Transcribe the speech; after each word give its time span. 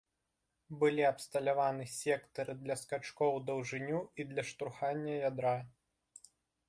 Былі 0.83 1.03
абсталяваны 1.09 1.85
сектары 1.95 2.55
для 2.63 2.77
скачкоў 2.85 3.31
у 3.41 3.43
даўжыню 3.51 3.99
і 4.25 4.29
для 4.33 4.43
штурхання 4.53 5.13
ядра. 5.29 5.55